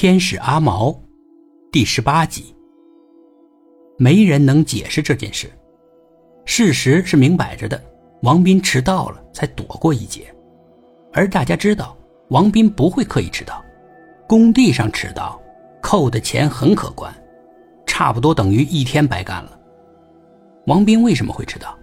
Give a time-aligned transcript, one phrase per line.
[0.00, 0.96] 天使阿毛，
[1.72, 2.54] 第十八集。
[3.96, 5.50] 没人能解释这件事，
[6.44, 7.82] 事实是明摆着的。
[8.22, 10.32] 王斌迟到了，才躲过一劫。
[11.12, 11.96] 而大家知道，
[12.28, 13.60] 王斌不会刻意迟到。
[14.28, 15.36] 工地上迟到，
[15.82, 17.12] 扣的钱很可观，
[17.84, 19.58] 差不多等于一天白干了。
[20.68, 21.76] 王斌为什么会迟到？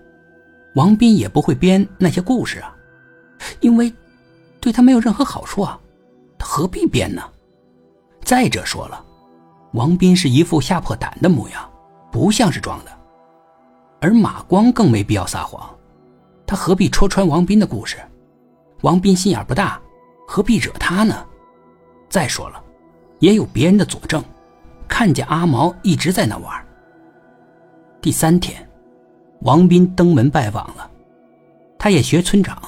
[0.75, 2.73] 王斌也不会编那些故事啊，
[3.59, 3.93] 因为
[4.61, 5.77] 对他没有任何好处啊，
[6.37, 7.21] 他何必编呢？
[8.25, 9.05] 再者说了，
[9.73, 11.69] 王斌是一副吓破胆的模样，
[12.11, 12.91] 不像是装的。
[14.01, 15.69] 而马光更没必要撒谎，
[16.47, 17.97] 他何必戳穿王斌的故事？
[18.81, 19.79] 王斌心眼不大，
[20.27, 21.23] 何必惹他呢？
[22.09, 22.59] 再说了，
[23.19, 24.23] 也有别人的佐证，
[24.87, 26.67] 看见阿毛一直在那玩。
[28.01, 28.67] 第三天，
[29.41, 30.89] 王斌登门拜访了，
[31.77, 32.59] 他也学村长，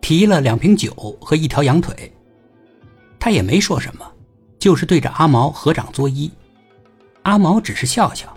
[0.00, 2.12] 提了两瓶酒和一条羊腿，
[3.20, 4.04] 他也没说什么。
[4.62, 6.30] 就是对着阿毛合掌作揖，
[7.22, 8.32] 阿毛只是笑笑。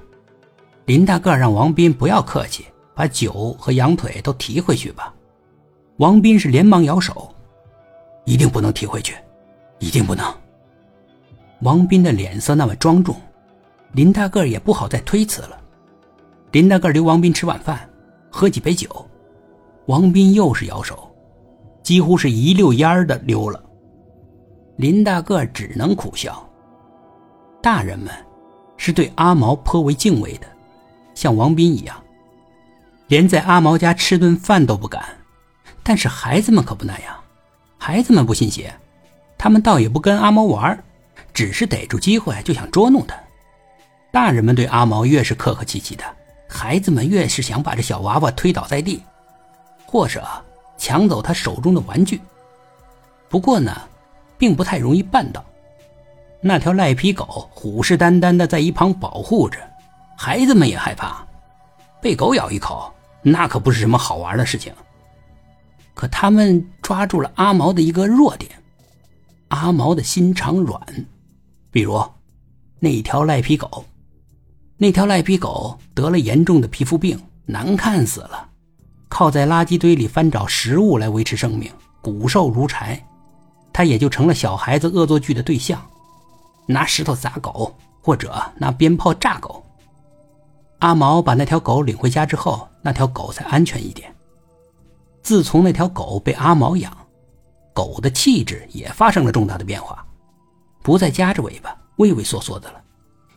[0.86, 5.14] 林大个让王斌不要客气，把酒和羊腿都提回去吧。
[5.98, 7.32] 王斌是连忙摇手，
[8.26, 9.16] 一定不能提回去，
[9.78, 10.26] 一定不能。
[11.62, 13.16] 王斌的脸色那么庄重，
[13.92, 15.62] 林大个也不好再推辞了。
[16.52, 17.88] 林大个留王斌吃晚饭，
[18.32, 18.90] 喝几杯酒，
[19.86, 21.08] 王斌又是摇手，
[21.84, 23.62] 几乎是一溜烟的溜了。
[24.78, 26.48] 林大个只能苦笑。
[27.62, 28.14] 大人们
[28.78, 30.48] 是对阿毛颇为敬畏的，
[31.14, 31.96] 像王斌一样，
[33.08, 35.04] 连在阿毛家吃顿饭都不敢。
[35.82, 37.16] 但是孩子们可不那样，
[37.78, 38.74] 孩子们不信邪，
[39.38, 40.84] 他们倒也不跟阿毛玩，
[41.34, 43.16] 只是逮住机会就想捉弄他。
[44.12, 46.04] 大人们对阿毛越是客客气气的，
[46.50, 49.02] 孩子们越是想把这小娃娃推倒在地，
[49.86, 50.28] 或者
[50.78, 52.20] 抢走他手中的玩具。
[53.30, 53.82] 不过呢。
[54.38, 55.44] 并不太容易办到。
[56.42, 59.58] 那条赖皮狗虎视眈眈的在一旁保护着，
[60.18, 61.26] 孩子们也害怕，
[62.02, 64.72] 被狗咬一口，那可不是什么好玩的事情。
[65.94, 68.52] 可他们抓住了阿毛的一个弱点，
[69.48, 70.80] 阿毛的心肠软，
[71.72, 72.04] 比如
[72.80, 73.84] 那条赖皮狗，
[74.78, 78.50] 那条赖皮狗得了严重的皮肤病，难看死了，
[79.08, 81.72] 靠在垃圾堆里翻找食物来维持生命，
[82.02, 83.04] 骨瘦如柴。
[83.76, 85.86] 他也就成了小孩子恶作剧的对象，
[86.66, 89.62] 拿石头砸狗，或者拿鞭炮炸狗。
[90.80, 94.16] 阿毛把那条狗领回家之后，那条狗才安全一点。
[95.22, 96.90] 自从那条狗被阿毛养，
[97.74, 100.06] 狗的气质也发生了重大的变化，
[100.82, 102.82] 不再夹着尾巴畏畏缩缩的了，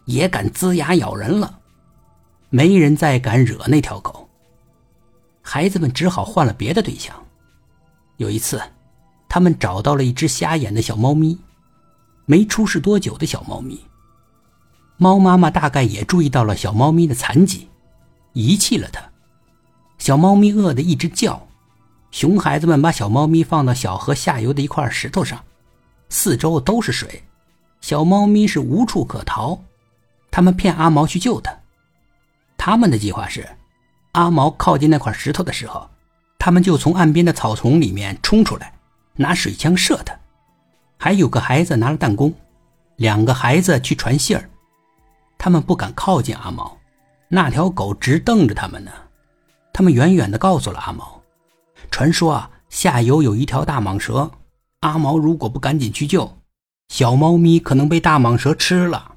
[0.05, 1.59] 也敢龇牙咬人了。
[2.49, 4.28] 没人再敢惹那条狗。
[5.43, 7.12] 孩子们只好换了别的对象。
[8.19, 8.62] 有一次。
[9.38, 11.38] 他们找到了一只瞎眼的小猫咪，
[12.26, 13.81] 没出世多久的小猫咪。
[14.97, 17.69] 猫妈妈大概也注意到了小猫咪的残疾，
[18.32, 19.00] 遗弃了它。
[19.97, 21.47] 小猫咪饿得一直叫，
[22.10, 25.44] 熊孩子们把小猫咪放到小河下游的一块石头上，
[26.09, 27.22] 四周都是水，
[27.81, 29.62] 小猫咪是无处可逃。
[30.32, 31.56] 他们骗阿毛去救它。
[32.56, 33.49] 他们的计划是，
[34.15, 35.88] 阿毛靠近那块石头的时候，
[36.41, 38.72] 他们就从岸边的草丛里面冲出来。
[39.19, 40.17] 拿水枪射他，
[40.97, 42.33] 还有个孩子拿了弹弓，
[42.97, 44.49] 两个孩子去传信儿。
[45.37, 46.79] 他们不敢靠近阿毛，
[47.29, 48.93] 那条狗直瞪着他们呢。
[49.73, 51.21] 他们远远的告诉了阿毛，
[51.91, 54.31] 传说啊，下游有一条大蟒蛇，
[54.81, 56.39] 阿毛如果不赶紧去救，
[56.89, 59.17] 小猫咪可能被大蟒蛇吃了。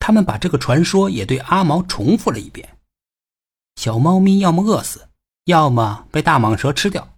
[0.00, 2.68] 他们把这个传说也对阿毛重复了一遍，
[3.76, 5.08] 小猫咪要么饿死，
[5.44, 7.13] 要么被大蟒蛇吃掉。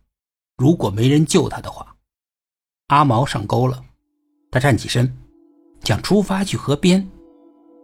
[0.59, 1.87] 如果没人救他的话，
[2.87, 3.83] 阿毛上钩了。
[4.50, 5.15] 他站起身，
[5.84, 7.06] 想出发去河边，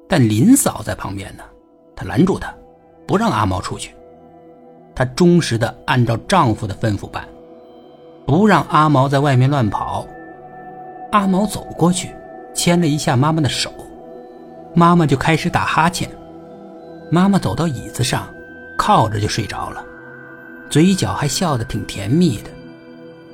[0.09, 1.45] 但林嫂在旁边呢。
[1.95, 2.53] 她拦住他，
[3.07, 3.95] 不让阿毛出去。
[4.95, 7.29] 她忠实的按照丈夫的吩咐办，
[8.27, 10.07] 不让阿毛在外面乱跑。
[11.11, 12.11] 阿毛走过去，
[12.55, 13.71] 牵了一下妈妈的手，
[14.75, 16.11] 妈妈就开始打哈欠。
[17.11, 18.27] 妈妈走到椅子上，
[18.79, 19.85] 靠着就睡着了，
[20.71, 22.51] 嘴角还笑得挺甜蜜的。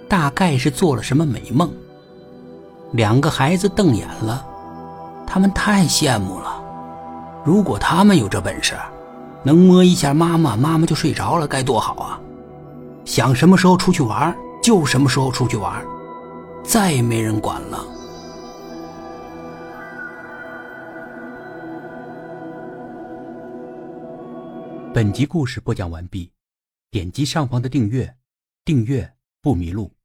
[0.09, 1.71] 大概是做了什么美梦。
[2.93, 4.47] 两个孩子瞪眼了，
[5.27, 6.63] 他们太羡慕了。
[7.45, 8.75] 如果他们有这本事，
[9.43, 12.21] 能摸一下妈妈，妈妈就睡着了，该多好啊！
[13.05, 15.85] 想什么时候出去玩就什么时候出去玩，
[16.65, 17.85] 再也没人管了。
[24.93, 26.31] 本集故事播讲完毕，
[26.91, 28.13] 点击上方的订阅，
[28.65, 29.98] 订阅不迷路。